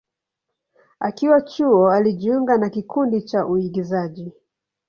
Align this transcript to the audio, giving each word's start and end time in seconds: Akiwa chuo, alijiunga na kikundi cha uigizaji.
Akiwa 0.99 1.41
chuo, 1.41 1.91
alijiunga 1.91 2.57
na 2.57 2.69
kikundi 2.69 3.21
cha 3.21 3.45
uigizaji. 3.45 4.31